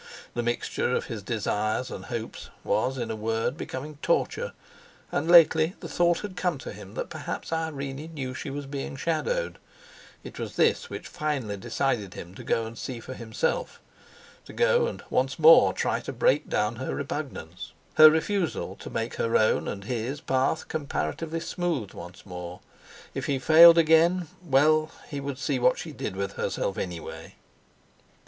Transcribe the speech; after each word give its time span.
The 0.33 0.41
mixture 0.41 0.95
of 0.95 1.05
his 1.05 1.21
desires 1.21 1.91
and 1.91 2.05
hopes 2.05 2.49
was, 2.63 2.97
in 2.97 3.11
a 3.11 3.15
word, 3.15 3.55
becoming 3.55 3.99
torture; 4.01 4.53
and 5.11 5.29
lately 5.29 5.75
the 5.79 5.87
thought 5.87 6.21
had 6.21 6.35
come 6.35 6.57
to 6.57 6.73
him 6.73 6.95
that 6.95 7.11
perhaps 7.11 7.53
Irene 7.53 8.11
knew 8.15 8.33
she 8.33 8.49
was 8.49 8.65
being 8.65 8.95
shadowed: 8.95 9.59
It 10.23 10.39
was 10.39 10.55
this 10.55 10.89
which 10.89 11.07
finally 11.07 11.55
decided 11.55 12.15
him 12.15 12.33
to 12.33 12.43
go 12.43 12.65
and 12.65 12.75
see 12.79 12.99
for 12.99 13.13
himself; 13.13 13.79
to 14.45 14.53
go 14.53 14.87
and 14.87 15.03
once 15.11 15.37
more 15.37 15.71
try 15.71 15.99
to 15.99 16.11
break 16.13 16.49
down 16.49 16.77
her 16.77 16.95
repugnance, 16.95 17.71
her 17.97 18.09
refusal 18.09 18.75
to 18.77 18.89
make 18.89 19.17
her 19.17 19.37
own 19.37 19.67
and 19.67 19.83
his 19.83 20.19
path 20.19 20.67
comparatively 20.67 21.41
smooth 21.41 21.93
once 21.93 22.25
more. 22.25 22.59
If 23.13 23.27
he 23.27 23.37
failed 23.37 23.77
again—well, 23.77 24.89
he 25.09 25.19
would 25.19 25.37
see 25.37 25.59
what 25.59 25.77
she 25.77 25.91
did 25.91 26.15
with 26.15 26.33
herself, 26.37 26.79
anyway! 26.79 27.35